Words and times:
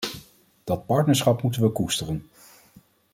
Dat 0.63 0.85
partnerschap 0.85 1.41
moeten 1.41 1.61
we 1.61 1.69
koesteren. 1.69 2.29